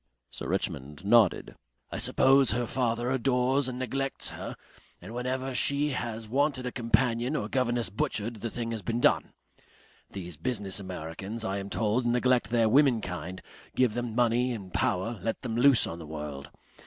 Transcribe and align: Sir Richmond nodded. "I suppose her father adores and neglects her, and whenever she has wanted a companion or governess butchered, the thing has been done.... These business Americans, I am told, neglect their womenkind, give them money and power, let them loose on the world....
Sir 0.31 0.47
Richmond 0.47 1.05
nodded. 1.05 1.53
"I 1.91 1.99
suppose 1.99 2.49
her 2.53 2.65
father 2.65 3.11
adores 3.11 3.69
and 3.69 3.77
neglects 3.77 4.29
her, 4.29 4.55
and 4.99 5.13
whenever 5.13 5.53
she 5.53 5.89
has 5.89 6.27
wanted 6.27 6.65
a 6.65 6.71
companion 6.71 7.35
or 7.35 7.47
governess 7.47 7.91
butchered, 7.91 8.37
the 8.37 8.49
thing 8.49 8.71
has 8.71 8.81
been 8.81 8.99
done.... 8.99 9.33
These 10.09 10.37
business 10.37 10.79
Americans, 10.79 11.45
I 11.45 11.59
am 11.59 11.69
told, 11.69 12.07
neglect 12.07 12.49
their 12.49 12.67
womenkind, 12.67 13.43
give 13.75 13.93
them 13.93 14.15
money 14.15 14.53
and 14.53 14.73
power, 14.73 15.19
let 15.21 15.43
them 15.43 15.55
loose 15.55 15.85
on 15.85 15.99
the 15.99 16.07
world.... 16.07 16.49